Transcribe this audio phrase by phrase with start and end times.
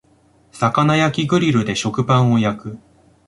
[0.51, 2.79] 魚焼きグリルで食パンを焼く